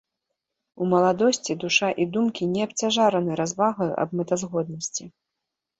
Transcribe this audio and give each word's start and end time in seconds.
У 0.85 0.87
маладосці 0.93 1.57
душа 1.65 1.89
і 2.05 2.09
думкі 2.15 2.43
не 2.55 2.61
абцяжараны 2.69 3.31
развагаю 3.45 3.91
аб 4.07 4.21
мэтазгоднасці. 4.23 5.03